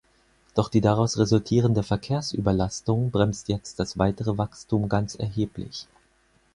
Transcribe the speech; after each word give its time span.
Doch 0.55 0.69
die 0.69 0.81
daraus 0.81 1.19
resultierende 1.19 1.83
Verkehrsüberlastung 1.83 3.11
bremst 3.11 3.49
jetzt 3.49 3.79
das 3.79 3.99
weitere 3.99 4.35
Wachstum 4.35 4.89
ganz 4.89 5.13
erheblich. 5.13 5.85